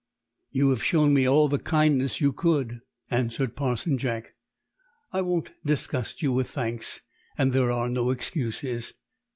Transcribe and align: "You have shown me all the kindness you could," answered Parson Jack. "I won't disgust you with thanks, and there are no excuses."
"You 0.49 0.71
have 0.71 0.83
shown 0.83 1.13
me 1.13 1.27
all 1.27 1.47
the 1.47 1.59
kindness 1.59 2.19
you 2.19 2.33
could," 2.33 2.79
answered 3.11 3.55
Parson 3.55 3.99
Jack. 3.99 4.33
"I 5.11 5.21
won't 5.21 5.51
disgust 5.63 6.23
you 6.23 6.31
with 6.33 6.49
thanks, 6.49 7.01
and 7.37 7.53
there 7.53 7.71
are 7.71 7.87
no 7.87 8.09
excuses." 8.09 8.93